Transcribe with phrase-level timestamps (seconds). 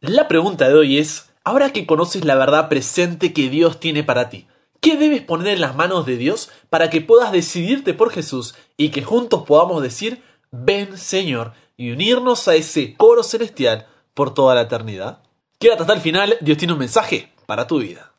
[0.00, 4.30] La pregunta de hoy es, ahora que conoces la verdad presente que Dios tiene para
[4.30, 4.46] ti,
[4.80, 8.88] ¿qué debes poner en las manos de Dios para que puedas decidirte por Jesús y
[8.88, 14.62] que juntos podamos decir, ven Señor, y unirnos a ese coro celestial por toda la
[14.62, 15.22] eternidad?
[15.58, 18.10] Quédate hasta el final, Dios tiene un mensaje para tu vida.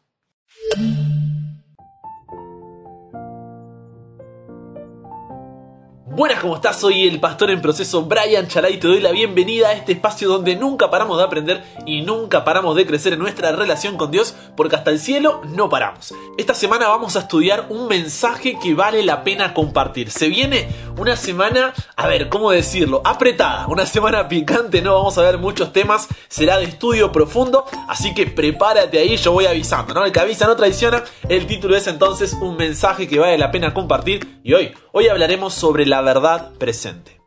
[6.14, 6.78] Buenas, ¿cómo estás?
[6.78, 10.28] Soy el pastor en proceso Brian Chalai y te doy la bienvenida a este espacio
[10.28, 14.36] donde nunca paramos de aprender y nunca paramos de crecer en nuestra relación con Dios
[14.57, 16.14] porque hasta el cielo no paramos.
[16.37, 20.11] Esta semana vamos a estudiar un mensaje que vale la pena compartir.
[20.11, 23.01] Se viene una semana, a ver, ¿cómo decirlo?
[23.06, 28.14] Apretada, una semana picante, no vamos a ver muchos temas, será de estudio profundo, así
[28.14, 30.04] que prepárate ahí, yo voy avisando, ¿no?
[30.04, 33.73] El que avisa no traiciona, el título es entonces un mensaje que vale la pena
[33.73, 37.22] compartir y hoy, hoy hablaremos sobre la verdad presente.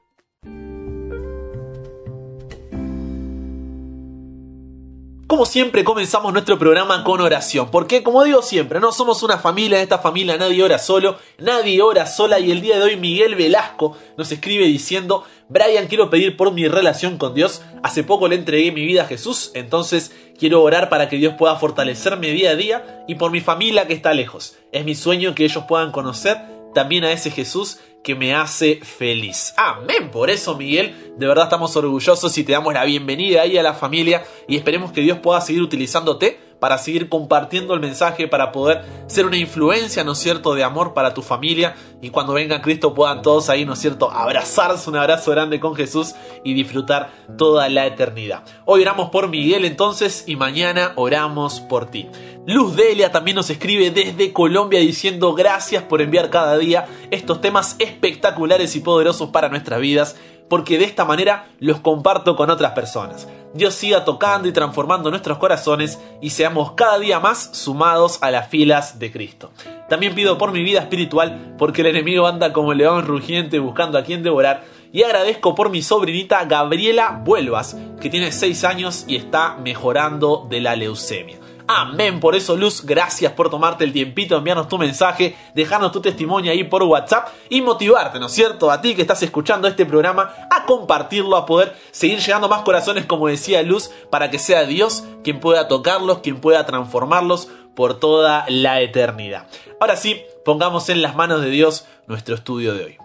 [5.34, 9.78] Como siempre comenzamos nuestro programa con oración, porque como digo siempre, no somos una familia,
[9.78, 13.34] en esta familia nadie ora solo, nadie ora sola y el día de hoy Miguel
[13.34, 18.36] Velasco nos escribe diciendo, Brian quiero pedir por mi relación con Dios, hace poco le
[18.36, 22.54] entregué mi vida a Jesús, entonces quiero orar para que Dios pueda fortalecerme día a
[22.54, 26.36] día y por mi familia que está lejos, es mi sueño que ellos puedan conocer
[26.74, 29.54] también a ese Jesús que me hace feliz.
[29.56, 30.10] Amén.
[30.12, 33.74] Por eso, Miguel, de verdad estamos orgullosos y te damos la bienvenida ahí a la
[33.74, 38.86] familia y esperemos que Dios pueda seguir utilizándote para seguir compartiendo el mensaje, para poder
[39.06, 42.94] ser una influencia, ¿no es cierto?, de amor para tu familia y cuando venga Cristo
[42.94, 47.68] puedan todos ahí, ¿no es cierto?, abrazarse, un abrazo grande con Jesús y disfrutar toda
[47.68, 48.44] la eternidad.
[48.64, 52.08] Hoy oramos por Miguel entonces y mañana oramos por ti.
[52.46, 57.76] Luz Delia también nos escribe desde Colombia diciendo gracias por enviar cada día estos temas
[57.78, 60.16] espectaculares y poderosos para nuestras vidas
[60.48, 63.28] porque de esta manera los comparto con otras personas.
[63.54, 68.48] Dios siga tocando y transformando nuestros corazones y seamos cada día más sumados a las
[68.48, 69.52] filas de Cristo.
[69.88, 74.02] También pido por mi vida espiritual porque el enemigo anda como león rugiente buscando a
[74.02, 79.56] quien devorar y agradezco por mi sobrinita Gabriela Vuelvas que tiene 6 años y está
[79.56, 81.43] mejorando de la leucemia.
[81.66, 82.20] Amén.
[82.20, 86.64] Por eso, Luz, gracias por tomarte el tiempito, enviarnos tu mensaje, dejarnos tu testimonio ahí
[86.64, 88.70] por WhatsApp y motivarte, ¿no es cierto?
[88.70, 93.06] A ti que estás escuchando este programa, a compartirlo, a poder seguir llegando más corazones,
[93.06, 98.44] como decía Luz, para que sea Dios quien pueda tocarlos, quien pueda transformarlos por toda
[98.48, 99.46] la eternidad.
[99.80, 103.03] Ahora sí, pongamos en las manos de Dios nuestro estudio de hoy.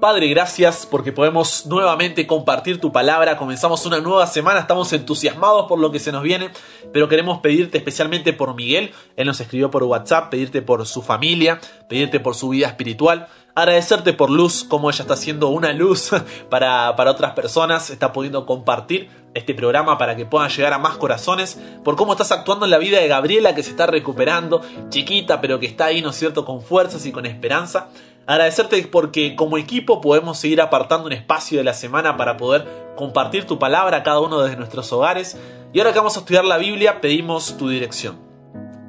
[0.00, 3.36] Padre, gracias porque podemos nuevamente compartir tu palabra.
[3.36, 6.50] Comenzamos una nueva semana, estamos entusiasmados por lo que se nos viene,
[6.92, 8.92] pero queremos pedirte especialmente por Miguel.
[9.16, 11.58] Él nos escribió por WhatsApp, pedirte por su familia,
[11.88, 13.26] pedirte por su vida espiritual.
[13.56, 16.12] Agradecerte por Luz, como ella está haciendo una luz
[16.48, 20.96] para, para otras personas, está pudiendo compartir este programa para que puedan llegar a más
[20.96, 25.40] corazones, por cómo estás actuando en la vida de Gabriela que se está recuperando, chiquita
[25.40, 27.88] pero que está ahí, ¿no es cierto?, con fuerzas y con esperanza.
[28.28, 33.46] Agradecerte porque como equipo podemos seguir apartando un espacio de la semana para poder compartir
[33.46, 35.38] tu palabra a cada uno desde nuestros hogares.
[35.72, 38.20] Y ahora que vamos a estudiar la Biblia, pedimos tu dirección.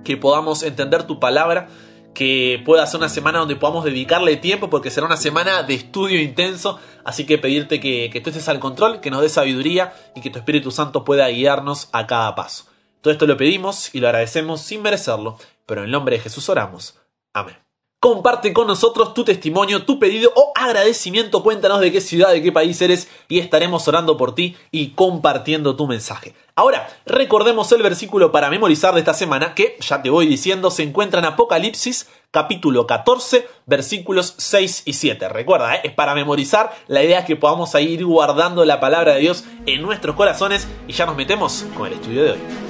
[0.03, 1.69] Que podamos entender tu palabra,
[2.13, 6.19] que pueda ser una semana donde podamos dedicarle tiempo, porque será una semana de estudio
[6.19, 6.77] intenso.
[7.06, 10.29] Así que pedirte que, que tú estés al control, que nos dé sabiduría y que
[10.29, 12.66] tu Espíritu Santo pueda guiarnos a cada paso.
[13.00, 16.50] Todo esto lo pedimos y lo agradecemos sin merecerlo, pero en el nombre de Jesús
[16.50, 17.00] oramos.
[17.31, 17.69] Amén.
[18.02, 21.44] Comparte con nosotros tu testimonio, tu pedido o agradecimiento.
[21.44, 25.76] Cuéntanos de qué ciudad, de qué país eres y estaremos orando por ti y compartiendo
[25.76, 26.34] tu mensaje.
[26.56, 30.84] Ahora, recordemos el versículo para memorizar de esta semana que, ya te voy diciendo, se
[30.84, 35.28] encuentra en Apocalipsis capítulo 14 versículos 6 y 7.
[35.28, 35.81] Recuerda, ¿eh?
[35.84, 36.72] es para memorizar.
[36.88, 40.94] La idea es que podamos ir guardando la palabra de Dios en nuestros corazones y
[40.94, 42.69] ya nos metemos con el estudio de hoy.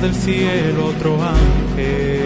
[0.00, 2.20] Del cielo otro ángel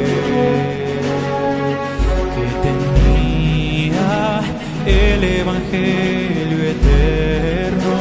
[2.35, 4.41] que tenía
[4.87, 7.95] el Evangelio eterno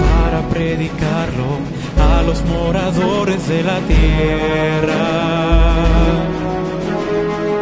[0.00, 1.58] para predicarlo
[2.00, 5.04] a los moradores de la tierra,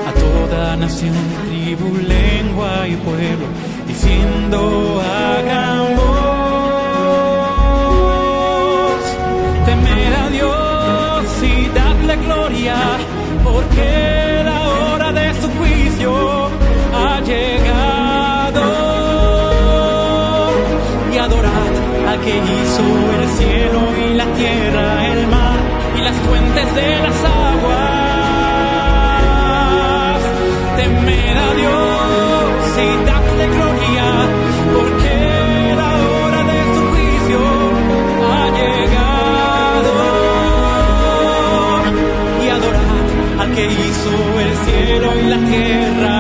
[0.09, 1.15] a toda nación,
[1.49, 3.47] tribu, lengua y pueblo,
[3.89, 6.22] diciendo hagan
[24.43, 25.61] tierra, el mar
[25.97, 27.83] y las fuentes de las aguas.
[31.47, 34.09] a Dios y dadle gloria,
[34.75, 35.15] porque
[35.81, 37.41] la hora de su juicio
[38.33, 39.95] ha llegado.
[42.45, 43.05] Y adorar
[43.43, 44.13] al que hizo
[44.45, 46.12] el cielo y la tierra,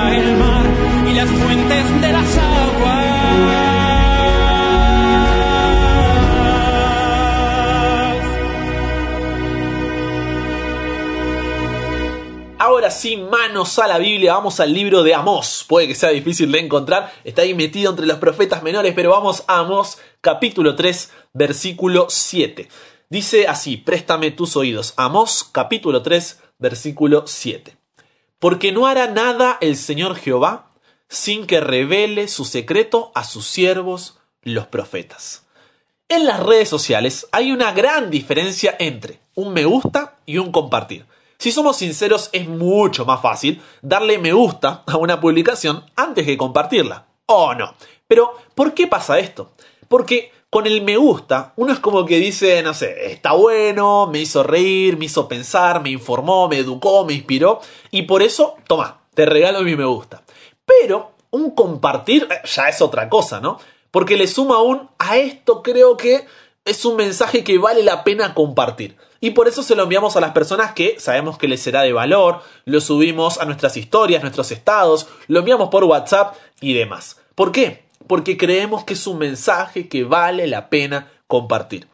[12.73, 15.67] Ahora sí, manos a la Biblia, vamos al libro de Amós.
[15.69, 19.45] Puede que sea difícil de encontrar, está ahí metido entre los profetas menores, pero vamos
[19.47, 22.71] a Amós capítulo 3, versículo 7.
[23.11, 24.95] Dice así, préstame tus oídos.
[24.97, 27.77] Amós capítulo 3, versículo 7.
[28.39, 30.71] Porque no hará nada el Señor Jehová
[31.11, 35.45] sin que revele su secreto a sus siervos, los profetas.
[36.09, 41.05] En las redes sociales hay una gran diferencia entre un me gusta y un compartir.
[41.43, 46.37] Si somos sinceros, es mucho más fácil darle me gusta a una publicación antes que
[46.37, 47.06] compartirla.
[47.27, 47.75] ¿O no?
[48.06, 49.50] Pero, ¿por qué pasa esto?
[49.89, 54.21] Porque con el me gusta, uno es como que dice, no sé, está bueno, me
[54.21, 57.61] hizo reír, me hizo pensar, me informó, me educó, me inspiró,
[57.91, 60.23] y por eso, toma, te regalo mi me gusta.
[60.65, 63.59] Pero un compartir eh, ya es otra cosa, ¿no?
[63.91, 66.25] Porque le suma un a esto creo que
[66.65, 68.97] es un mensaje que vale la pena compartir.
[69.23, 71.93] Y por eso se lo enviamos a las personas que sabemos que les será de
[71.93, 77.21] valor, lo subimos a nuestras historias, nuestros estados, lo enviamos por WhatsApp y demás.
[77.37, 77.85] ¿Por qué?
[78.09, 81.87] Porque creemos que es un mensaje que vale la pena compartir.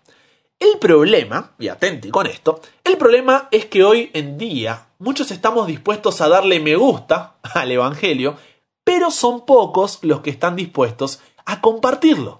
[0.59, 5.67] El problema, y atente con esto, el problema es que hoy en día muchos estamos
[5.67, 8.37] dispuestos a darle me gusta al Evangelio,
[8.85, 12.39] pero son pocos los que están dispuestos a compartirlo.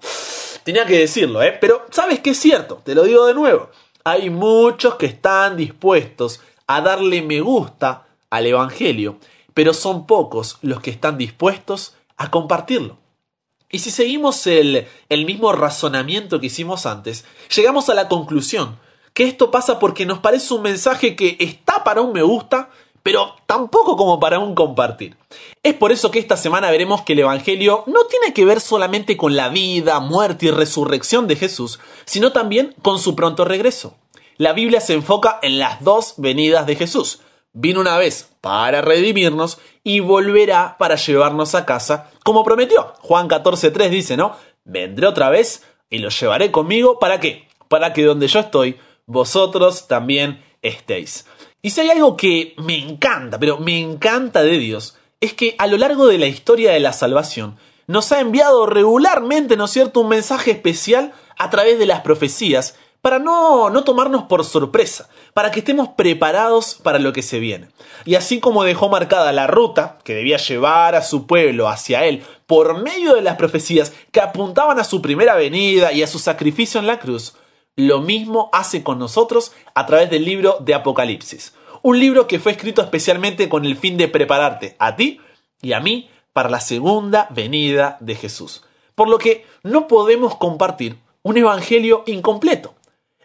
[0.63, 1.55] Tenía que decirlo, ¿eh?
[1.61, 3.69] Pero sabes que es cierto, te lo digo de nuevo.
[4.03, 9.17] Hay muchos que están dispuestos a darle me gusta al Evangelio,
[9.53, 12.97] pero son pocos los que están dispuestos a compartirlo.
[13.71, 17.25] Y si seguimos el, el mismo razonamiento que hicimos antes,
[17.55, 18.77] llegamos a la conclusión
[19.13, 22.69] que esto pasa porque nos parece un mensaje que está para un me gusta,
[23.03, 25.17] pero tampoco como para un compartir.
[25.63, 29.17] Es por eso que esta semana veremos que el Evangelio no tiene que ver solamente
[29.17, 33.95] con la vida, muerte y resurrección de Jesús, sino también con su pronto regreso.
[34.37, 37.21] La Biblia se enfoca en las dos venidas de Jesús.
[37.51, 42.93] Vino una vez para redimirnos y volverá para llevarnos a casa, como prometió.
[42.99, 44.35] Juan 14.3 dice, ¿no?
[44.63, 46.99] Vendré otra vez y los llevaré conmigo.
[46.99, 47.47] ¿Para qué?
[47.67, 51.25] Para que donde yo estoy, vosotros también estéis.
[51.61, 55.67] Y si hay algo que me encanta, pero me encanta de Dios, es que a
[55.67, 59.99] lo largo de la historia de la salvación nos ha enviado regularmente, ¿no es cierto?,
[59.99, 65.51] un mensaje especial a través de las profecías para no, no tomarnos por sorpresa, para
[65.51, 67.69] que estemos preparados para lo que se viene.
[68.05, 72.23] Y así como dejó marcada la ruta que debía llevar a su pueblo hacia él
[72.45, 76.79] por medio de las profecías que apuntaban a su primera venida y a su sacrificio
[76.79, 77.35] en la cruz,
[77.79, 81.53] lo mismo hace con nosotros a través del libro de Apocalipsis.
[81.81, 85.21] Un libro que fue escrito especialmente con el fin de prepararte a ti
[85.61, 88.65] y a mí para la segunda venida de Jesús.
[88.95, 92.75] Por lo que no podemos compartir un evangelio incompleto.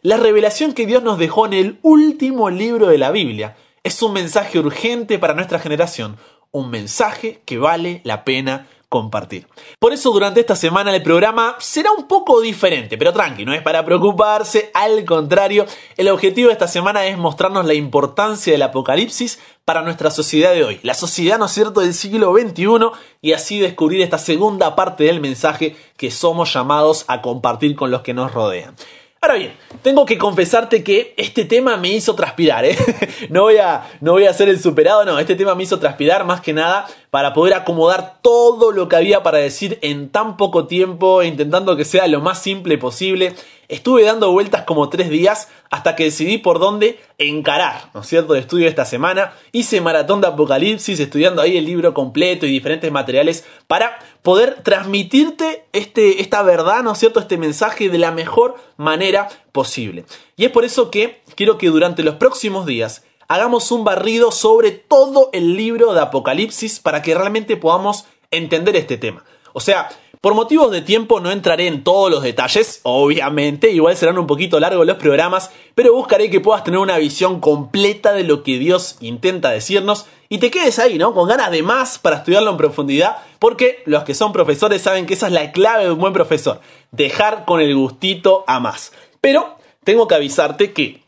[0.03, 4.13] La revelación que Dios nos dejó en el último libro de la Biblia es un
[4.13, 6.17] mensaje urgente para nuestra generación,
[6.53, 9.49] un mensaje que vale la pena compartir.
[9.81, 13.61] Por eso durante esta semana el programa será un poco diferente, pero tranqui, no es
[13.61, 19.41] para preocuparse, al contrario, el objetivo de esta semana es mostrarnos la importancia del apocalipsis
[19.65, 23.59] para nuestra sociedad de hoy, la sociedad, ¿no es cierto?, del siglo XXI y así
[23.59, 28.33] descubrir esta segunda parte del mensaje que somos llamados a compartir con los que nos
[28.33, 28.77] rodean.
[29.25, 32.77] Ahora bien, tengo que confesarte que este tema me hizo transpirar, ¿eh?
[33.31, 36.27] No voy, a, no voy a ser el superado, no, este tema me hizo transpirar
[36.27, 40.67] más que nada para poder acomodar todo lo que había para decir en tan poco
[40.67, 43.35] tiempo, intentando que sea lo más simple posible.
[43.69, 48.35] Estuve dando vueltas como tres días hasta que decidí por dónde encarar, ¿no es cierto?,
[48.35, 49.35] el estudio de esta semana.
[49.53, 55.65] Hice maratón de Apocalipsis, estudiando ahí el libro completo y diferentes materiales para poder transmitirte
[55.73, 60.05] este, esta verdad, ¿no es cierto?, este mensaje de la mejor manera posible.
[60.37, 64.71] Y es por eso que quiero que durante los próximos días hagamos un barrido sobre
[64.71, 69.25] todo el libro de Apocalipsis para que realmente podamos entender este tema.
[69.53, 69.89] O sea,
[70.25, 74.59] por motivos de tiempo no entraré en todos los detalles, obviamente, igual serán un poquito
[74.59, 78.97] largos los programas, pero buscaré que puedas tener una visión completa de lo que Dios
[79.03, 81.13] intenta decirnos y te quedes ahí, ¿no?
[81.13, 85.13] Con ganas de más para estudiarlo en profundidad, porque los que son profesores saben que
[85.13, 86.59] esa es la clave de un buen profesor,
[86.91, 88.93] dejar con el gustito a más.
[89.21, 91.03] Pero tengo que avisarte que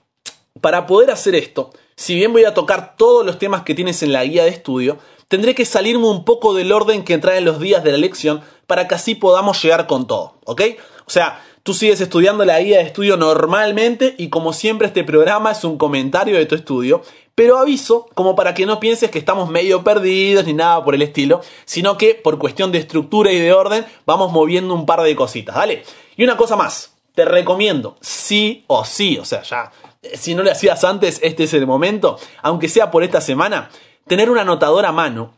[0.61, 4.13] para poder hacer esto, si bien voy a tocar todos los temas que tienes en
[4.13, 7.83] la guía de estudio, tendré que salirme un poco del orden que traen los días
[7.85, 10.63] de la lección para que así podamos llegar con todo, ¿ok?
[11.07, 15.53] O sea, tú sigues estudiando la guía de estudio normalmente y como siempre este programa
[15.53, 17.03] es un comentario de tu estudio,
[17.35, 21.03] pero aviso como para que no pienses que estamos medio perdidos ni nada por el
[21.03, 25.15] estilo, sino que por cuestión de estructura y de orden vamos moviendo un par de
[25.15, 25.85] cositas, ¿vale?
[26.17, 29.71] Y una cosa más, te recomiendo, sí o sí, o sea, ya,
[30.15, 33.71] si no lo hacías antes, este es el momento, aunque sea por esta semana,
[34.07, 35.35] tener un anotador a mano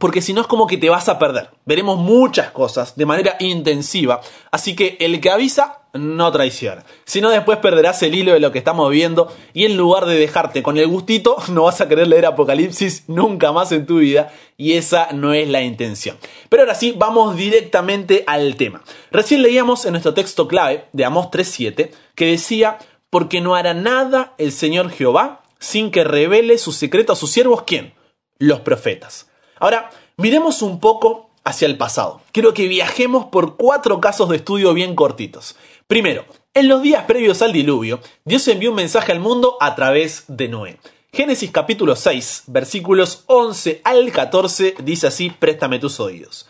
[0.00, 1.50] porque si no es como que te vas a perder.
[1.66, 6.84] Veremos muchas cosas de manera intensiva, así que el que avisa no traiciona.
[7.04, 10.16] Si no, después perderás el hilo de lo que estamos viendo y en lugar de
[10.16, 14.32] dejarte con el gustito, no vas a querer leer Apocalipsis nunca más en tu vida
[14.56, 16.16] y esa no es la intención.
[16.48, 18.82] Pero ahora sí, vamos directamente al tema.
[19.10, 22.78] Recién leíamos en nuestro texto clave de Amos 3.7 que decía,
[23.10, 27.64] porque no hará nada el Señor Jehová sin que revele su secreto a sus siervos,
[27.66, 27.99] ¿quién?
[28.40, 29.28] Los profetas.
[29.58, 32.22] Ahora, miremos un poco hacia el pasado.
[32.32, 35.56] Quiero que viajemos por cuatro casos de estudio bien cortitos.
[35.86, 40.24] Primero, en los días previos al diluvio, Dios envió un mensaje al mundo a través
[40.26, 40.78] de Noé.
[41.12, 46.48] Génesis capítulo 6, versículos 11 al 14 dice así, préstame tus oídos.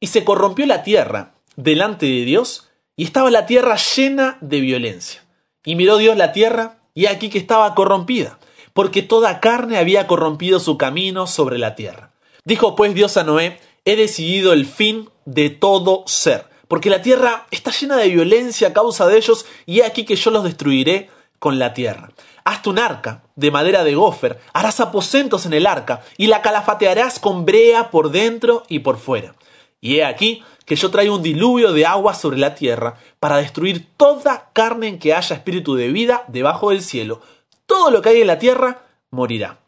[0.00, 5.22] Y se corrompió la tierra delante de Dios, y estaba la tierra llena de violencia.
[5.64, 8.38] Y miró Dios la tierra, y aquí que estaba corrompida,
[8.76, 12.10] porque toda carne había corrompido su camino sobre la tierra.
[12.44, 17.46] Dijo pues Dios a Noé, he decidido el fin de todo ser, porque la tierra
[17.50, 21.08] está llena de violencia a causa de ellos, y he aquí que yo los destruiré
[21.38, 22.10] con la tierra.
[22.44, 27.18] Hazte un arca de madera de gofer, harás aposentos en el arca, y la calafatearás
[27.18, 29.36] con brea por dentro y por fuera.
[29.80, 33.86] Y he aquí que yo traigo un diluvio de agua sobre la tierra, para destruir
[33.96, 37.22] toda carne en que haya espíritu de vida debajo del cielo.
[37.66, 39.58] Todo lo que hay en la tierra morirá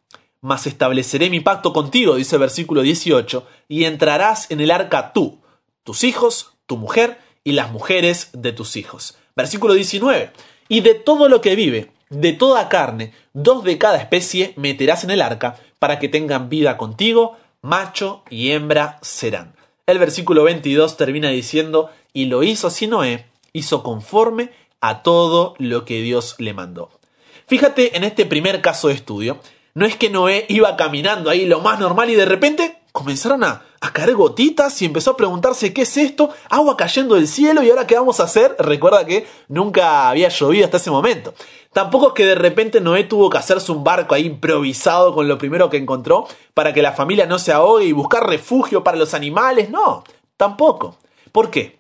[0.40, 5.38] mas estableceré mi pacto contigo, dice el versículo 18, y entrarás en el arca tú,
[5.85, 9.19] tus hijos, tu mujer y las mujeres de tus hijos.
[9.35, 10.31] Versículo 19,
[10.69, 15.11] y de todo lo que vive, de toda carne, dos de cada especie meterás en
[15.11, 19.55] el arca, para que tengan vida contigo, macho y hembra serán.
[19.87, 24.50] El versículo 22 termina diciendo, y lo hizo así Noé, hizo conforme
[24.81, 26.98] a todo lo que Dios le mandó.
[27.49, 29.38] Fíjate en este primer caso de estudio,
[29.73, 33.62] no es que Noé iba caminando ahí lo más normal y de repente comenzaron a,
[33.95, 37.87] caer gotitas y empezó a preguntarse qué es esto, agua cayendo del cielo y ahora
[37.87, 38.55] qué vamos a hacer.
[38.59, 41.33] Recuerda que nunca había llovido hasta ese momento.
[41.73, 45.38] Tampoco es que de repente Noé tuvo que hacerse un barco ahí improvisado con lo
[45.38, 49.14] primero que encontró para que la familia no se ahogue y buscar refugio para los
[49.14, 49.71] animales.
[49.71, 50.05] No,
[50.37, 50.99] tampoco.
[51.33, 51.78] ¿Por qué?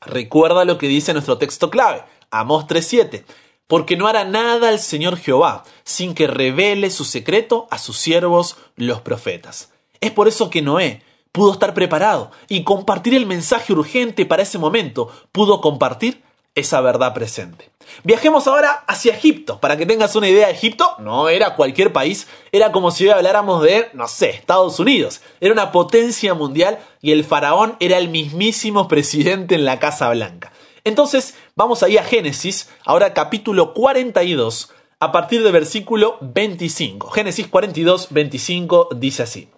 [0.00, 3.24] Recuerda lo que dice nuestro texto clave, Amos 3.7
[3.66, 8.56] porque no hará nada el Señor Jehová sin que revele su secreto a sus siervos
[8.76, 9.70] los profetas.
[10.00, 11.02] Es por eso que Noé
[11.32, 16.22] pudo estar preparado y compartir el mensaje urgente para ese momento, pudo compartir
[16.54, 17.70] esa verdad presente.
[18.04, 19.58] Viajemos ahora hacia Egipto.
[19.58, 23.62] Para que tengas una idea, Egipto no era cualquier país, era como si hoy habláramos
[23.62, 25.20] de, no sé, Estados Unidos.
[25.40, 30.52] Era una potencia mundial y el faraón era el mismísimo presidente en la Casa Blanca.
[30.84, 34.70] Entonces, vamos ahí a Génesis, ahora capítulo 42,
[35.00, 37.10] a partir del versículo 25.
[37.10, 39.48] Génesis 42, 25 dice así.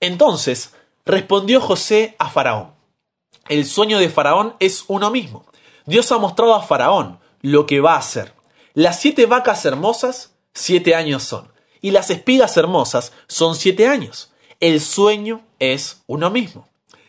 [0.00, 2.72] Entonces, respondió José a Faraón.
[3.48, 5.44] El sueño de Faraón es uno mismo.
[5.86, 8.34] Dios ha mostrado a Faraón lo que va a hacer.
[8.74, 11.52] Las siete vacas hermosas, siete años son.
[11.80, 14.32] Y las espigas hermosas son siete años.
[14.60, 16.68] El sueño es uno mismo.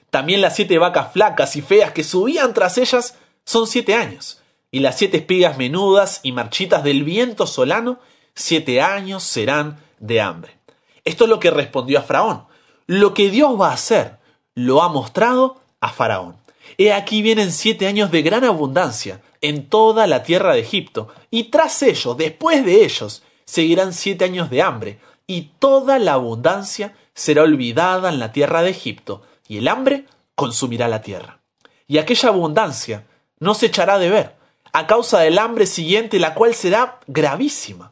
[0.10, 4.79] También las siete vacas flacas y feas que subían tras ellas son siete años, y
[4.79, 8.00] las siete espigas menudas y marchitas del viento solano,
[8.33, 10.57] siete años serán de hambre.
[11.05, 12.45] Esto es lo que respondió a Faraón.
[12.88, 14.17] Lo que Dios va a hacer,
[14.55, 16.38] lo ha mostrado a Faraón.
[16.77, 21.45] He aquí vienen siete años de gran abundancia en toda la tierra de Egipto, y
[21.45, 27.43] tras ellos, después de ellos, seguirán siete años de hambre, y toda la abundancia será
[27.43, 31.39] olvidada en la tierra de Egipto, y el hambre consumirá la tierra.
[31.88, 33.05] Y aquella abundancia
[33.43, 34.35] no se echará de ver,
[34.71, 37.91] a causa del hambre siguiente, la cual será gravísima.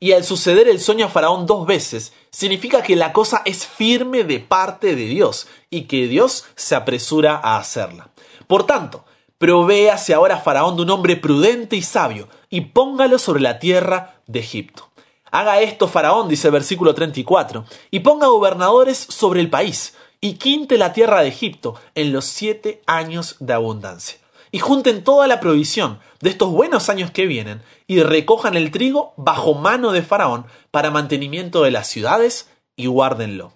[0.00, 4.24] Y al suceder el sueño a Faraón dos veces, significa que la cosa es firme
[4.24, 8.10] de parte de Dios y que Dios se apresura a hacerla.
[8.46, 9.04] Por tanto,
[9.38, 14.16] provéase ahora a Faraón de un hombre prudente y sabio, y póngalo sobre la tierra
[14.26, 14.90] de Egipto.
[15.30, 20.76] Haga esto Faraón, dice el versículo 34, y ponga gobernadores sobre el país, y quinte
[20.76, 24.18] la tierra de Egipto en los siete años de abundancia
[24.50, 29.14] y junten toda la provisión de estos buenos años que vienen y recojan el trigo
[29.16, 33.52] bajo mano de Faraón para mantenimiento de las ciudades y guárdenlo.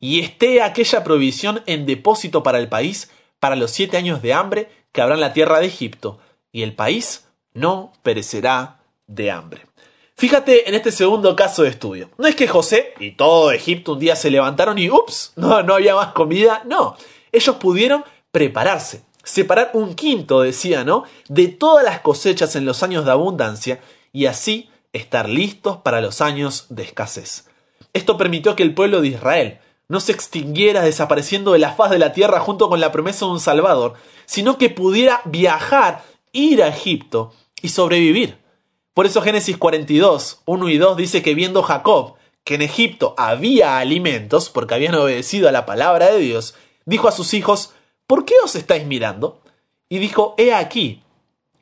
[0.00, 4.68] y esté aquella provisión en depósito para el país para los siete años de hambre
[4.90, 6.18] que habrá en la tierra de Egipto,
[6.52, 9.66] y el país no perecerá de hambre.
[10.16, 12.08] Fíjate en este segundo caso de estudio.
[12.16, 15.74] No es que José y todo Egipto un día se levantaron y ups, no, no
[15.74, 16.62] había más comida.
[16.64, 16.96] No,
[17.32, 21.04] ellos pudieron prepararse, separar un quinto, decía, ¿no?
[21.28, 23.80] De todas las cosechas en los años de abundancia
[24.12, 27.48] y así estar listos para los años de escasez.
[27.92, 31.98] Esto permitió que el pueblo de Israel no se extinguiera desapareciendo de la faz de
[31.98, 33.94] la tierra junto con la promesa de un Salvador,
[34.26, 36.02] sino que pudiera viajar,
[36.32, 38.38] ir a Egipto y sobrevivir.
[38.94, 42.14] Por eso Génesis 42, 1 y 2 dice que viendo Jacob
[42.44, 46.54] que en Egipto había alimentos, porque habían obedecido a la palabra de Dios,
[46.84, 47.72] dijo a sus hijos,
[48.06, 49.40] ¿por qué os estáis mirando?
[49.88, 51.02] Y dijo, he aquí,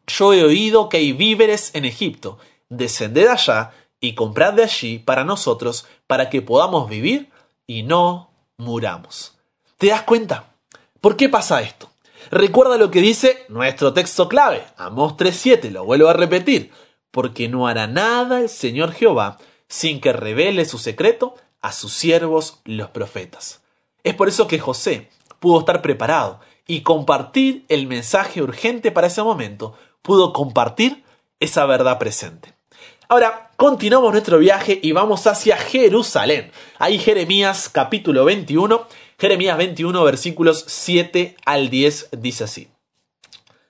[0.06, 5.24] yo he oído que hay víveres en Egipto, descended allá y comprad de allí para
[5.24, 7.30] nosotros, para que podamos vivir
[7.66, 9.36] y no muramos.
[9.78, 10.54] ¿Te das cuenta?
[11.00, 11.90] ¿Por qué pasa esto?
[12.30, 16.70] Recuerda lo que dice nuestro texto clave, Amós 3.7, lo vuelvo a repetir
[17.12, 22.60] porque no hará nada el Señor Jehová sin que revele su secreto a sus siervos
[22.64, 23.62] los profetas.
[24.02, 25.08] Es por eso que José
[25.42, 31.02] pudo estar preparado y compartir el mensaje urgente para ese momento, pudo compartir
[31.40, 32.54] esa verdad presente.
[33.08, 36.52] Ahora, continuamos nuestro viaje y vamos hacia Jerusalén.
[36.78, 38.86] Ahí Jeremías capítulo 21,
[39.18, 42.68] Jeremías 21 versículos 7 al 10 dice así.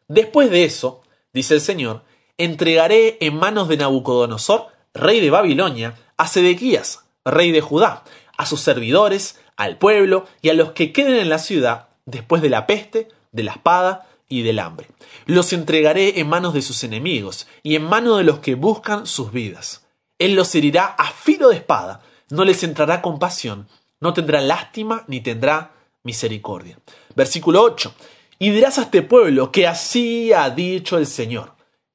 [0.09, 1.00] Después de eso,
[1.33, 2.02] dice el Señor,
[2.37, 8.05] entregaré en manos de Nabucodonosor, rey de Babilonia, a Sedequías, rey de Judá,
[8.37, 12.50] a sus servidores, al pueblo y a los que queden en la ciudad después de
[12.50, 14.88] la peste, de la espada y del hambre.
[15.26, 19.33] Los entregaré en manos de sus enemigos y en manos de los que buscan sus
[19.33, 19.87] vidas.
[20.19, 23.69] Él los herirá a filo de espada, no les entrará compasión,
[24.00, 26.78] no tendrá lástima ni tendrá misericordia.
[27.14, 27.95] Versículo 8.
[28.38, 31.55] Y dirás a este pueblo que así ha dicho el Señor.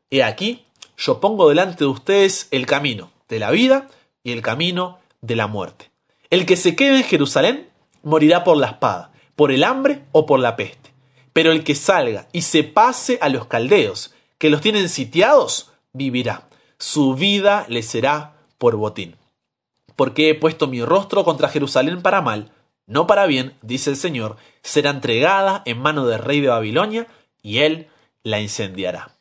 [0.10, 0.66] He aquí,
[0.98, 3.88] yo pongo delante de ustedes el camino de la vida
[4.24, 5.92] y el camino de la muerte.
[6.30, 7.70] El que se quede en Jerusalén
[8.04, 10.94] morirá por la espada, por el hambre o por la peste.
[11.34, 16.48] Pero el que salga y se pase a los caldeos, que los tienen sitiados, vivirá.
[16.78, 19.16] Su vida le será por botín.
[19.96, 22.52] Porque he puesto mi rostro contra Jerusalén para mal,
[22.86, 27.08] no para bien, dice el Señor, será entregada en mano del rey de Babilonia,
[27.42, 27.88] y él
[28.24, 29.12] la incendiará.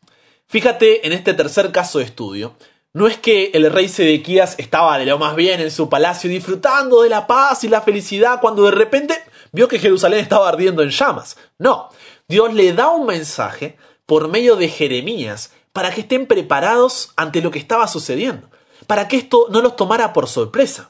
[0.47, 2.55] Fíjate en este tercer caso de estudio.
[2.97, 7.03] No es que el rey Sedequías estaba de lo más bien en su palacio disfrutando
[7.03, 10.89] de la paz y la felicidad cuando de repente vio que Jerusalén estaba ardiendo en
[10.89, 11.37] llamas.
[11.59, 11.91] No,
[12.27, 17.51] Dios le da un mensaje por medio de Jeremías para que estén preparados ante lo
[17.51, 18.49] que estaba sucediendo,
[18.87, 20.89] para que esto no los tomara por sorpresa.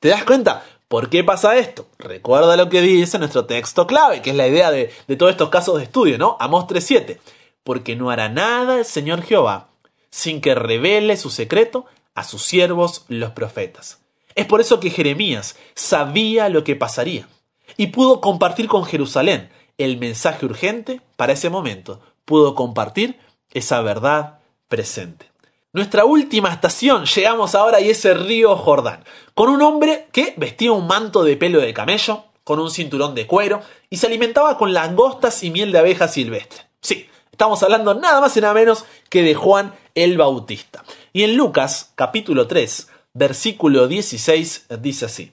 [0.00, 0.64] ¿Te das cuenta?
[0.88, 1.86] ¿Por qué pasa esto?
[1.96, 5.50] Recuerda lo que dice nuestro texto clave, que es la idea de, de todos estos
[5.50, 6.36] casos de estudio, ¿no?
[6.40, 7.20] Amos 3.7
[7.62, 9.68] porque no hará nada el Señor Jehová
[10.16, 13.98] sin que revele su secreto a sus siervos los profetas.
[14.34, 17.28] Es por eso que Jeremías sabía lo que pasaría
[17.76, 23.18] y pudo compartir con Jerusalén el mensaje urgente para ese momento, pudo compartir
[23.52, 25.30] esa verdad presente.
[25.74, 30.72] Nuestra última estación, llegamos ahora y es el río Jordán, con un hombre que vestía
[30.72, 34.72] un manto de pelo de camello, con un cinturón de cuero y se alimentaba con
[34.72, 36.62] langostas y miel de abeja silvestre.
[36.80, 40.82] Sí, Estamos hablando nada más y nada menos que de Juan el Bautista.
[41.12, 45.32] Y en Lucas capítulo 3, versículo 16 dice así.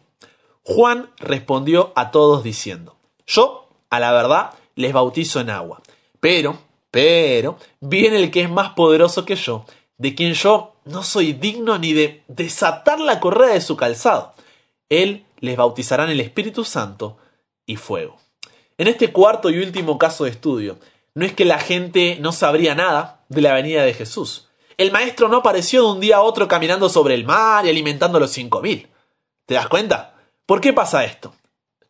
[0.64, 5.82] Juan respondió a todos diciendo, yo, a la verdad, les bautizo en agua,
[6.20, 6.58] pero,
[6.92, 9.64] pero, viene el que es más poderoso que yo,
[9.98, 14.34] de quien yo no soy digno ni de desatar la correa de su calzado.
[14.90, 17.16] Él les bautizará en el Espíritu Santo
[17.66, 18.18] y fuego.
[18.78, 20.78] En este cuarto y último caso de estudio,
[21.16, 24.50] no es que la gente no sabría nada de la venida de Jesús.
[24.78, 28.18] El maestro no apareció de un día a otro caminando sobre el mar y alimentando
[28.18, 28.90] a los cinco mil.
[29.46, 30.16] ¿Te das cuenta?
[30.46, 31.36] ¿Por qué pasa esto?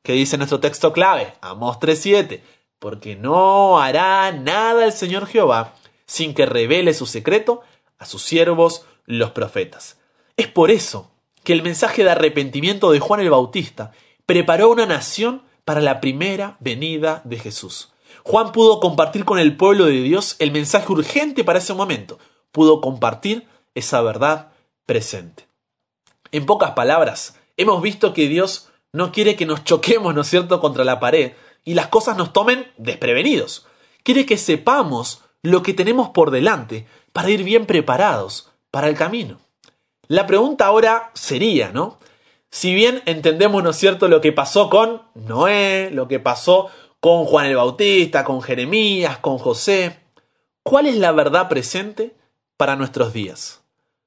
[0.01, 1.33] ¿Qué dice nuestro texto clave?
[1.39, 2.41] Amos 3.7.
[2.77, 7.62] Porque no hará nada el Señor Jehová sin que revele su secreto
[7.97, 9.97] a sus siervos los profetas.
[10.36, 11.12] Es por eso
[11.43, 13.93] que el mensaje de arrepentimiento de Juan el Bautista
[14.25, 17.92] preparó una nación para la primera venida de Jesús.
[18.23, 22.19] Juan pudo compartir con el pueblo de Dios el mensaje urgente para ese momento.
[22.52, 24.52] Pudo compartir esa verdad
[24.86, 25.47] presente.
[26.32, 30.60] En pocas palabras, hemos visto que Dios no quiere que nos choquemos, ¿no es cierto?,
[30.60, 31.34] contra la pared
[31.65, 33.65] y las cosas nos tomen desprevenidos.
[34.04, 39.39] Quiere que sepamos lo que tenemos por delante para ir bien preparados para el camino.
[40.08, 41.97] La pregunta ahora sería, ¿no?
[42.49, 46.69] Si bien entendemos, ¿no es cierto?, lo que pasó con Noé, lo que pasó
[47.03, 49.99] con Juan el Bautista, con Jeremías, con José,
[50.63, 52.15] ¿cuál es la verdad presente
[52.55, 53.59] para nuestros días?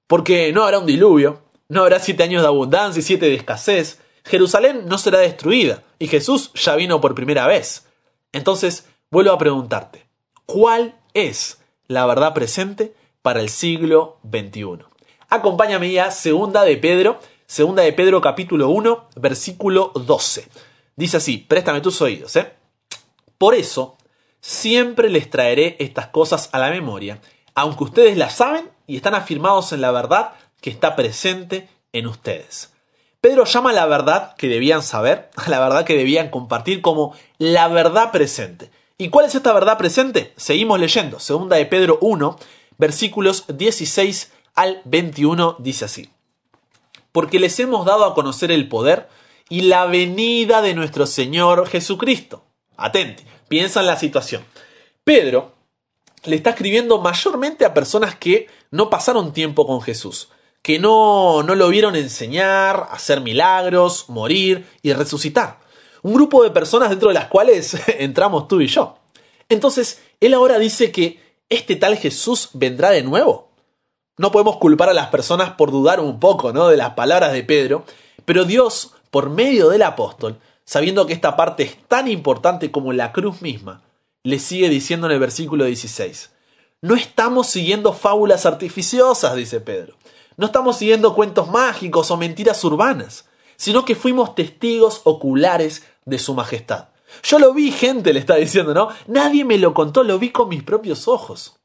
[0.07, 4.01] Porque no habrá un diluvio, no habrá siete años de abundancia y siete de escasez,
[4.25, 7.87] Jerusalén no será destruida y Jesús ya vino por primera vez.
[8.33, 10.07] Entonces, vuelvo a preguntarte,
[10.47, 14.87] ¿cuál es la verdad presente para el siglo XXI?
[15.29, 20.49] Acompáñame ya, segunda de Pedro, segunda de Pedro capítulo 1, versículo 12.
[20.97, 22.57] Dice así, préstame tus oídos, ¿eh?
[23.39, 23.97] Por eso,
[24.41, 27.21] siempre les traeré estas cosas a la memoria,
[27.55, 32.73] aunque ustedes las saben y están afirmados en la verdad que está presente en ustedes.
[33.21, 37.69] Pedro llama la verdad que debían saber, a la verdad que debían compartir como la
[37.69, 38.71] verdad presente.
[38.99, 40.33] ¿Y cuál es esta verdad presente?
[40.37, 41.19] Seguimos leyendo.
[41.19, 42.39] Segunda de Pedro 1,
[42.79, 46.09] versículos 16 al 21 dice así.
[47.13, 49.09] Porque les hemos dado a conocer el poder
[49.49, 52.46] y la venida de nuestro Señor Jesucristo.
[52.77, 54.45] Atente, piensa en la situación.
[55.05, 55.53] Pedro
[56.25, 60.29] le está escribiendo mayormente a personas que no pasaron tiempo con Jesús,
[60.63, 65.61] que no, no lo vieron enseñar, hacer milagros, morir y resucitar.
[66.03, 68.99] Un grupo de personas dentro de las cuales entramos tú y yo.
[69.49, 73.51] Entonces, él ahora dice que este tal Jesús vendrá de nuevo.
[74.19, 76.69] No podemos culpar a las personas por dudar un poco ¿no?
[76.69, 77.85] de las palabras de Pedro,
[78.25, 83.13] pero Dios, por medio del apóstol, sabiendo que esta parte es tan importante como la
[83.13, 83.83] cruz misma,
[84.25, 86.33] le sigue diciendo en el versículo 16,
[86.83, 89.97] no estamos siguiendo fábulas artificiosas, dice Pedro,
[90.37, 93.27] no estamos siguiendo cuentos mágicos o mentiras urbanas,
[93.57, 96.89] sino que fuimos testigos oculares de su majestad.
[97.23, 98.89] Yo lo vi, gente, le está diciendo, ¿no?
[99.07, 101.57] Nadie me lo contó, lo vi con mis propios ojos.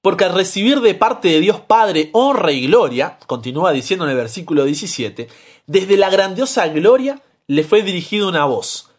[0.00, 4.16] Porque al recibir de parte de Dios Padre honra y gloria, continúa diciendo en el
[4.16, 5.28] versículo 17,
[5.66, 8.90] desde la grandiosa gloria le fue dirigida una voz.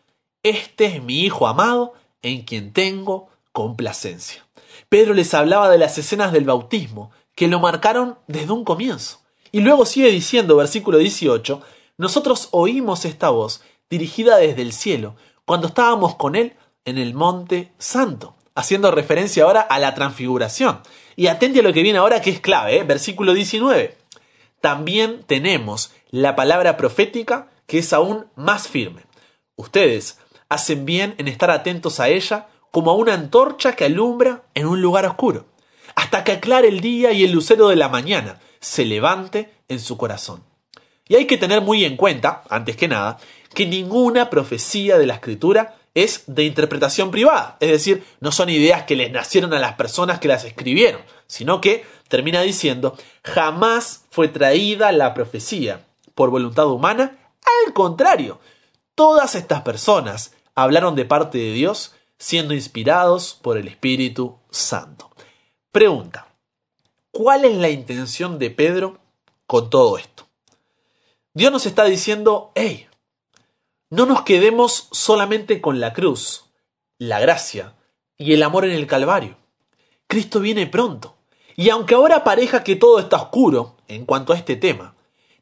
[0.44, 4.46] Este es mi Hijo amado, en quien tengo complacencia.
[4.90, 9.22] Pedro les hablaba de las escenas del bautismo, que lo marcaron desde un comienzo.
[9.52, 11.62] Y luego sigue diciendo, versículo 18,
[11.98, 17.72] nosotros oímos esta voz dirigida desde el cielo, cuando estábamos con él en el monte
[17.78, 20.82] santo, haciendo referencia ahora a la transfiguración.
[21.16, 22.84] Y atente a lo que viene ahora que es clave, ¿eh?
[22.84, 23.98] versículo 19.
[24.62, 29.04] También tenemos la palabra profética que es aún más firme.
[29.56, 34.67] Ustedes hacen bien en estar atentos a ella como a una antorcha que alumbra en
[34.67, 35.45] un lugar oscuro,
[35.95, 39.97] hasta que aclare el día y el lucero de la mañana se levante en su
[39.97, 40.43] corazón.
[41.08, 43.17] Y hay que tener muy en cuenta, antes que nada,
[43.54, 48.84] que ninguna profecía de la escritura es de interpretación privada, es decir, no son ideas
[48.84, 54.28] que les nacieron a las personas que las escribieron, sino que termina diciendo, jamás fue
[54.28, 58.40] traída la profecía por voluntad humana al contrario,
[58.96, 65.12] todas estas personas hablaron de parte de Dios siendo inspirados por el Espíritu Santo.
[65.72, 66.28] Pregunta,
[67.12, 69.00] ¿cuál es la intención de Pedro
[69.46, 70.26] con todo esto?
[71.34, 72.88] Dios nos está diciendo, hey,
[73.90, 76.46] no nos quedemos solamente con la cruz,
[76.98, 77.76] la gracia
[78.18, 79.38] y el amor en el Calvario.
[80.08, 81.16] Cristo viene pronto.
[81.58, 84.95] Y aunque ahora pareja que todo está oscuro en cuanto a este tema,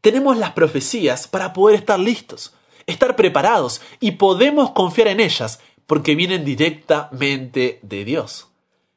[0.04, 2.54] tenemos las profecías para poder estar listos,
[2.88, 8.48] estar preparados y podemos confiar en ellas porque vienen directamente de Dios.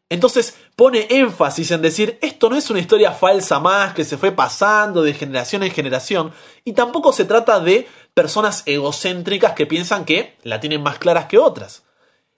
[0.08, 4.32] Entonces pone énfasis en decir esto no es una historia falsa más que se fue
[4.32, 6.32] pasando de generación en generación
[6.64, 11.38] y tampoco se trata de personas egocéntricas que piensan que la tienen más claras que
[11.38, 11.84] otras.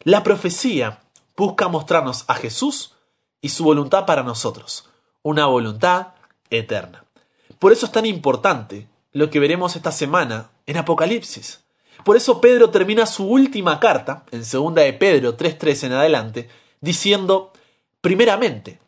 [0.01, 1.01] La profecía
[1.35, 2.97] busca mostrarnos a Jesús
[3.41, 4.91] y su voluntad para nosotros,
[5.23, 6.09] una voluntad
[6.51, 7.08] eterna.
[7.59, 11.65] Por eso es tan importante lo que veremos esta semana en Apocalipsis.
[12.05, 16.49] Por eso Pedro termina su última carta, en segunda de Pedro 3.3 en adelante,
[16.81, 17.53] diciendo,
[18.01, 18.79] primeramente,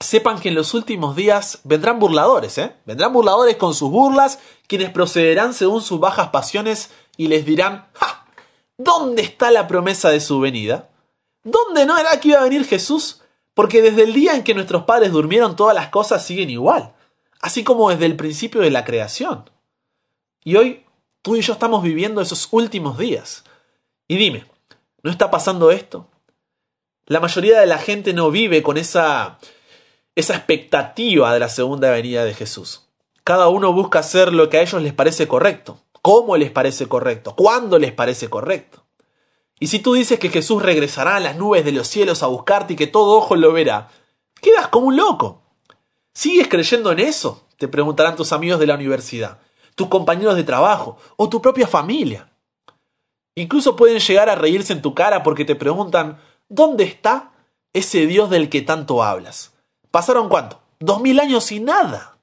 [0.00, 2.72] sepan que en los últimos días vendrán burladores, ¿eh?
[2.86, 8.26] Vendrán burladores con sus burlas, quienes procederán según sus bajas pasiones y les dirán, ¡ja!
[8.78, 10.88] ¿Dónde está la promesa de su venida?
[11.42, 13.20] ¿Dónde no era que iba a venir Jesús?
[13.52, 16.94] Porque desde el día en que nuestros padres durmieron todas las cosas siguen igual
[17.40, 19.50] así como desde el principio de la creación.
[20.44, 20.84] Y hoy
[21.22, 23.44] tú y yo estamos viviendo esos últimos días.
[24.06, 24.46] Y dime,
[25.02, 26.08] ¿no está pasando esto?
[27.06, 29.38] La mayoría de la gente no vive con esa
[30.18, 32.88] esa expectativa de la segunda venida de Jesús.
[33.22, 37.36] Cada uno busca hacer lo que a ellos les parece correcto, cómo les parece correcto,
[37.36, 38.82] cuándo les parece correcto.
[39.60, 42.72] Y si tú dices que Jesús regresará a las nubes de los cielos a buscarte
[42.72, 43.90] y que todo ojo lo verá,
[44.40, 45.42] quedas como un loco.
[46.18, 47.46] ¿Sigues creyendo en eso?
[47.58, 49.38] Te preguntarán tus amigos de la universidad.
[49.76, 52.32] tus compañeros de trabajo o tu propia familia.
[53.36, 57.30] Incluso pueden llegar a reírse en tu cara porque te preguntan ¿dónde está
[57.72, 59.54] ese Dios del que tanto hablas?
[59.92, 60.60] ¿Pasaron cuánto?
[60.80, 62.18] ¿Dos mil años y nada?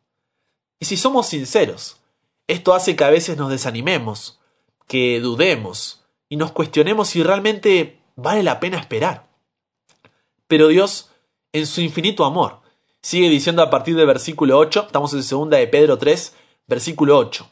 [0.77, 2.01] Y si somos sinceros,
[2.47, 4.41] esto hace que a veces nos desanimemos,
[4.89, 9.29] que dudemos y nos cuestionemos si realmente vale la pena esperar.
[10.47, 11.11] Pero Dios,
[11.53, 12.64] en su infinito amor,
[13.05, 16.33] sigue diciendo a partir del versículo 8, estamos en segunda de Pedro 3,
[16.65, 17.47] versículo 8.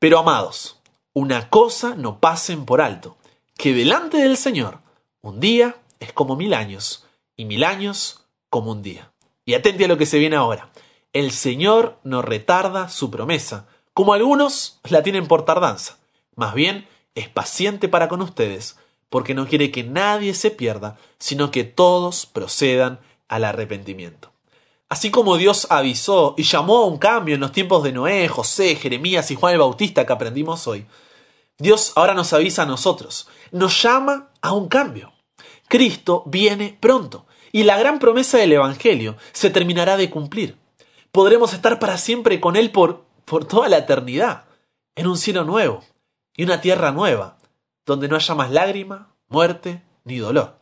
[0.00, 0.80] Pero amados,
[1.12, 3.16] una cosa no pasen por alto,
[3.56, 4.80] que delante del Señor
[5.22, 9.12] un día es como mil años, y mil años como un día.
[9.44, 10.70] Y atente a lo que se viene ahora.
[11.12, 15.98] El Señor no retarda su promesa, como algunos la tienen por tardanza.
[16.34, 18.76] Más bien, es paciente para con ustedes,
[19.08, 22.98] porque no quiere que nadie se pierda, sino que todos procedan
[23.28, 24.29] al arrepentimiento.
[24.90, 28.74] Así como Dios avisó y llamó a un cambio en los tiempos de Noé, José,
[28.74, 30.84] Jeremías y Juan el Bautista que aprendimos hoy,
[31.58, 35.12] Dios ahora nos avisa a nosotros, nos llama a un cambio.
[35.68, 40.56] Cristo viene pronto y la gran promesa del Evangelio se terminará de cumplir.
[41.12, 44.46] Podremos estar para siempre con Él por, por toda la eternidad,
[44.96, 45.84] en un cielo nuevo
[46.34, 47.38] y una tierra nueva,
[47.86, 50.58] donde no haya más lágrima, muerte ni dolor.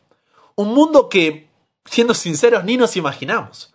[0.55, 1.49] Un mundo que,
[1.85, 3.73] siendo sinceros, ni nos imaginamos.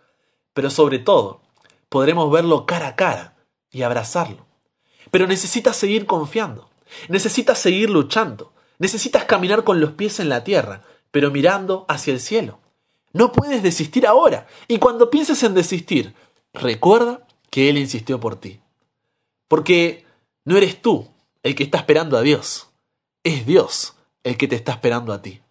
[0.55, 1.40] Pero sobre todo,
[1.88, 3.37] podremos verlo cara a cara
[3.71, 4.47] y abrazarlo.
[5.11, 6.71] Pero necesitas seguir confiando,
[7.09, 12.21] necesitas seguir luchando, necesitas caminar con los pies en la tierra, pero mirando hacia el
[12.21, 12.59] cielo.
[13.12, 16.14] No puedes desistir ahora, y cuando pienses en desistir,
[16.53, 18.61] recuerda que Él insistió por ti.
[19.47, 20.05] Porque
[20.45, 21.09] no eres tú
[21.43, 22.71] el que está esperando a Dios,
[23.23, 25.44] es Dios el que te está esperando a ti.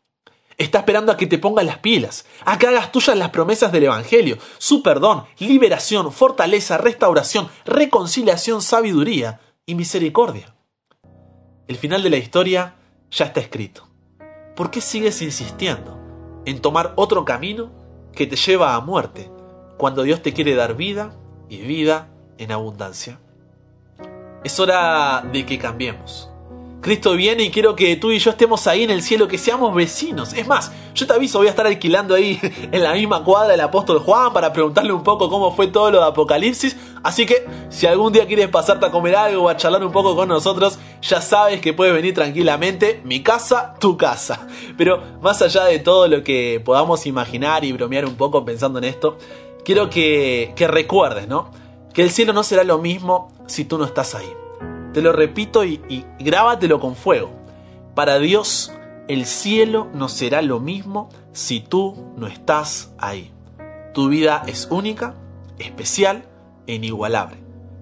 [0.58, 3.86] Está esperando a que te pongas las pilas, a que hagas tuyas las promesas del
[3.86, 10.56] Evangelio, su perdón, liberación, fortaleza, restauración, reconciliación, sabiduría y misericordia.
[11.68, 12.76] El final de la historia
[13.10, 13.88] ya está escrito.
[14.56, 15.98] ¿Por qué sigues insistiendo
[16.46, 17.72] en tomar otro camino
[18.14, 19.32] que te lleva a muerte
[19.78, 21.16] cuando Dios te quiere dar vida
[21.50, 23.20] y vida en abundancia?
[24.44, 26.33] Es hora de que cambiemos
[26.84, 29.74] Cristo viene y quiero que tú y yo estemos ahí en el cielo, que seamos
[29.74, 30.34] vecinos.
[30.34, 32.40] Es más, yo te aviso, voy a estar alquilando ahí
[32.72, 36.00] en la misma cuadra del apóstol Juan para preguntarle un poco cómo fue todo lo
[36.02, 36.76] de Apocalipsis.
[37.02, 40.14] Así que si algún día quieres pasarte a comer algo o a charlar un poco
[40.16, 43.02] con nosotros, ya sabes que puedes venir tranquilamente.
[43.06, 44.46] Mi casa, tu casa.
[44.78, 48.84] Pero más allá de todo lo que podamos imaginar y bromear un poco pensando en
[48.84, 49.18] esto,
[49.64, 51.50] quiero que, que recuerdes, ¿no?
[51.94, 54.43] Que el cielo no será lo mismo si tú no estás ahí.
[54.94, 57.32] Te lo repito y, grábatelo con fuego.
[57.96, 58.72] Para Dios,
[59.08, 63.32] el cielo no será lo mismo si tú no estás ahí.
[63.94, 65.16] Tu vida es única,
[65.58, 66.26] especial
[66.68, 67.38] e inigualable.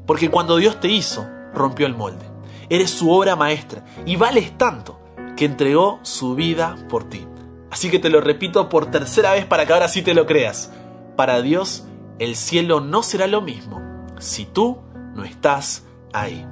[0.05, 2.25] Porque cuando Dios te hizo, rompió el molde.
[2.69, 4.99] Eres su obra maestra y vales tanto
[5.35, 7.25] que entregó su vida por ti.
[7.69, 10.71] Así que te lo repito por tercera vez para que ahora sí te lo creas.
[11.17, 11.85] Para Dios,
[12.19, 13.81] el cielo no será lo mismo
[14.19, 14.77] si tú
[15.13, 16.45] no estás ahí.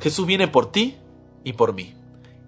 [0.00, 0.96] Jesús viene por ti
[1.44, 1.94] y por mí.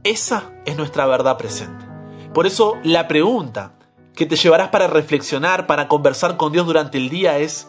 [0.04, 1.84] Esa es nuestra verdad presente.
[2.32, 3.74] Por eso la pregunta
[4.14, 7.68] que te llevarás para reflexionar, para conversar con Dios durante el día es,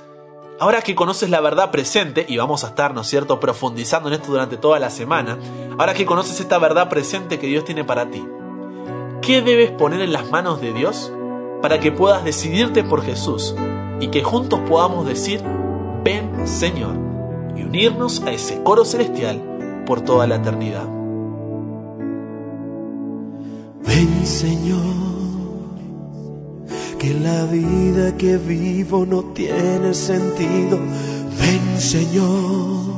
[0.59, 4.15] ahora que conoces la verdad presente, y vamos a estar, ¿no es cierto?, profundizando en
[4.15, 5.37] esto durante toda la semana,
[5.77, 8.25] ahora que conoces esta verdad presente que Dios tiene para ti,
[9.21, 11.11] ¿qué debes poner en las manos de Dios
[11.61, 13.55] para que puedas decidirte por Jesús
[13.99, 15.41] y que juntos podamos decir,
[16.03, 16.95] ven Señor,
[17.55, 19.52] y unirnos a ese coro celestial
[19.85, 20.87] por toda la eternidad.
[23.85, 24.79] Ven Señor,
[26.97, 30.79] que la vida que vivo no tiene sentido.
[31.39, 32.93] Ven Señor,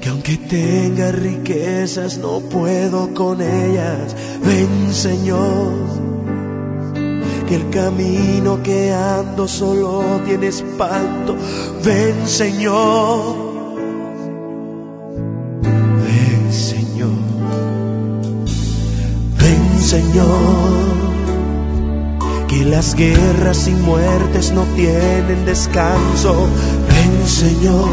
[0.00, 4.16] que aunque tenga riquezas no puedo con ellas.
[4.44, 5.72] Ven Señor,
[7.46, 11.36] que el camino que ando solo tiene espanto.
[11.84, 13.45] Ven Señor
[19.96, 20.26] Señor,
[22.48, 26.48] que las guerras y muertes no tienen descanso.
[26.86, 27.88] Ven, Señor,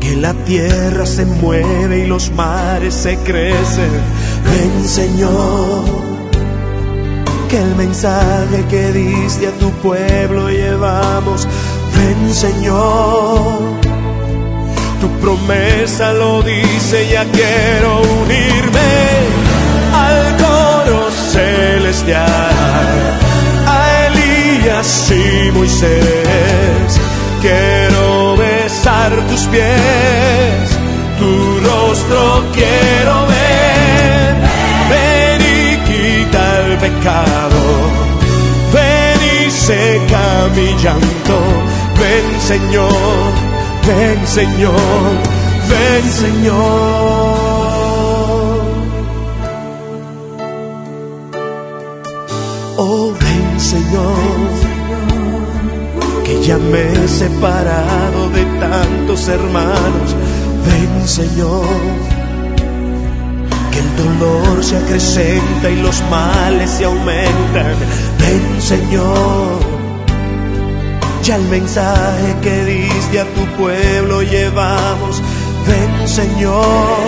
[0.00, 3.92] que la tierra se mueve y los mares se crecen.
[4.44, 5.84] Ven, Señor,
[7.48, 11.46] que el mensaje que diste a tu pueblo llevamos.
[11.94, 13.60] Ven, Señor.
[15.00, 19.21] Tu promesa lo dice, ya quiero unirme
[21.32, 22.54] celestial.
[23.66, 27.00] A Elías y Moisés
[27.40, 30.64] quiero besar tus pies,
[31.18, 31.32] tu
[31.68, 34.30] rostro quiero ver.
[34.92, 37.60] Ven y quita el pecado,
[38.74, 40.24] ven y seca
[40.56, 41.36] mi llanto.
[42.00, 43.32] Ven Señor,
[43.86, 45.12] ven Señor,
[45.70, 47.61] ven Señor.
[53.72, 54.18] Señor,
[56.24, 60.14] que ya me he separado de tantos hermanos.
[60.66, 61.64] Ven Señor
[63.70, 67.74] que el dolor se acrecenta y los males se aumentan.
[68.18, 69.58] Ven Señor,
[71.22, 75.22] ya el mensaje que diste a tu pueblo llevamos.
[75.66, 76.98] Ven Señor,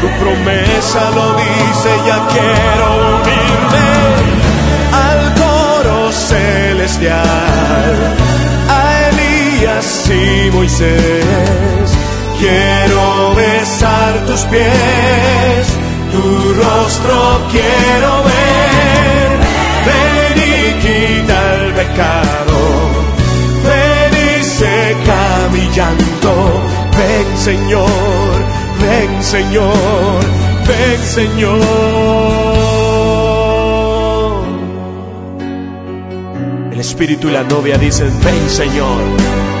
[0.00, 4.43] tu promesa lo dice, ya quiero unirme
[5.02, 7.94] al coro celestial,
[8.68, 11.64] a Elías y Moisés
[12.38, 15.66] Quiero besar tus pies,
[16.12, 19.30] tu rostro quiero ver.
[19.86, 22.56] Ven y quita el pecado,
[23.64, 26.32] ven y seca mi llanto.
[26.98, 28.34] Ven Señor,
[28.82, 30.20] ven Señor,
[30.66, 32.83] ven Señor.
[36.84, 39.53] Espíritu y la novia dicen, ven Señor.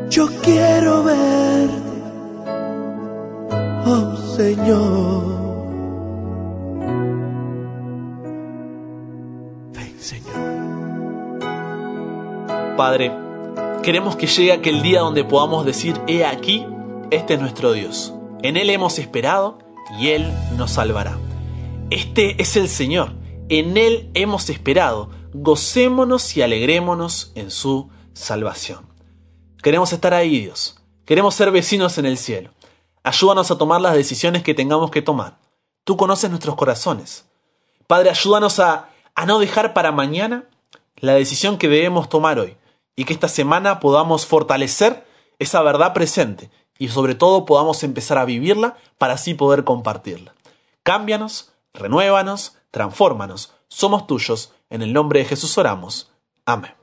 [0.10, 2.02] Yo quiero verte,
[3.86, 5.38] oh Señor.
[10.00, 10.36] Señor.
[12.76, 13.12] Padre,
[13.84, 16.66] queremos que llegue aquel día donde podamos decir, he aquí,
[17.12, 18.17] este es nuestro Dios.
[18.44, 19.58] En Él hemos esperado
[19.98, 21.18] y Él nos salvará.
[21.90, 23.14] Este es el Señor,
[23.50, 28.86] en Él hemos esperado, gocémonos y alegrémonos en su salvación.
[29.64, 30.80] Queremos estar ahí, Dios.
[31.06, 32.52] Queremos ser vecinos en el cielo.
[33.02, 35.40] Ayúdanos a tomar las decisiones que tengamos que tomar.
[35.84, 37.26] Tú conoces nuestros corazones.
[37.88, 40.48] Padre, ayúdanos a, a no dejar para mañana
[40.98, 42.56] la decisión que debemos tomar hoy
[42.96, 45.08] y que esta semana podamos fortalecer
[45.40, 50.34] esa verdad presente y sobre todo podamos empezar a vivirla para así poder compartirla.
[50.84, 53.54] Cámbianos, renuévanos, transfórmanos.
[53.68, 54.54] Somos tuyos.
[54.70, 56.12] En el nombre de Jesús oramos.
[56.46, 56.78] Amén.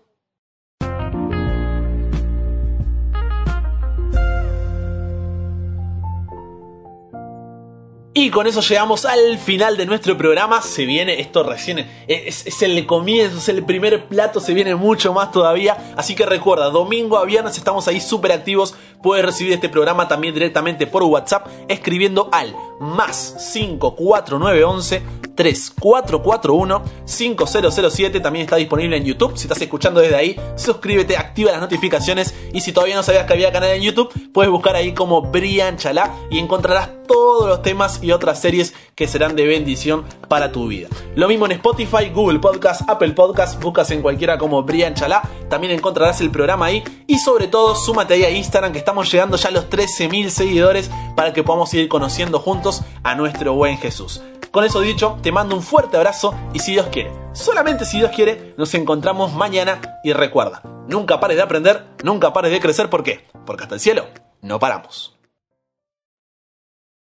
[8.16, 10.62] Y con eso llegamos al final de nuestro programa.
[10.62, 15.12] Se viene, esto recién es, es, el comienzo, es el primer plato, se viene mucho
[15.12, 15.94] más todavía.
[15.96, 18.76] Así que recuerda, domingo a viernes estamos ahí súper activos.
[19.05, 25.03] Puedes recibir este programa también directamente por WhatsApp escribiendo al más 54911
[25.35, 28.21] 3441 5007.
[28.21, 29.37] También está disponible en YouTube.
[29.37, 32.35] Si estás escuchando desde ahí, suscríbete, activa las notificaciones.
[32.55, 35.77] Y si todavía no sabías que había canal en YouTube, puedes buscar ahí como Brian
[35.77, 40.68] Chalá y encontrarás todos los temas y otras series que serán de bendición para tu
[40.68, 40.89] vida.
[41.16, 45.72] Lo mismo en Spotify, Google Podcast, Apple Podcast, buscas en cualquiera como Brian Chalá, también
[45.72, 49.49] encontrarás el programa ahí y sobre todo súmate ahí a Instagram que estamos llegando ya
[49.49, 54.22] a los 13.000 seguidores para que podamos ir conociendo juntos a nuestro buen Jesús.
[54.51, 58.12] Con eso dicho, te mando un fuerte abrazo y si Dios quiere, solamente si Dios
[58.14, 63.03] quiere, nos encontramos mañana y recuerda, nunca pares de aprender, nunca pares de crecer, ¿por
[63.03, 63.26] qué?
[63.45, 64.07] Porque hasta el cielo
[64.42, 65.14] no paramos.